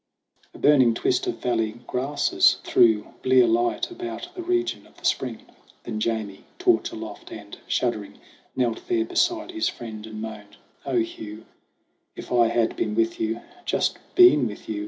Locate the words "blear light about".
3.21-4.29